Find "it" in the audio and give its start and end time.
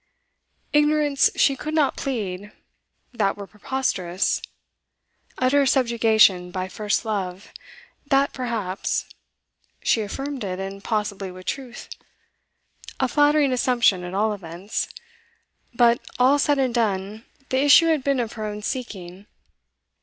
10.43-10.57